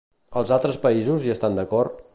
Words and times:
Els 0.39 0.53
altres 0.55 0.79
països 0.87 1.27
hi 1.29 1.35
estan 1.37 1.61
d'acord? 1.61 2.07